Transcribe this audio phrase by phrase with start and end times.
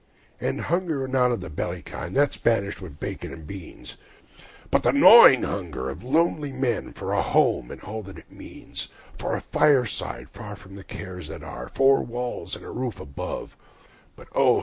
[0.39, 3.97] And hunger not of the belly kind, that's banished with bacon and beans,
[4.71, 8.87] But the gnawing hunger of lonely men for a home and all that it means;
[9.19, 13.55] For a fireside far from the cares that are, four walls and a roof above;
[14.15, 14.59] But oh!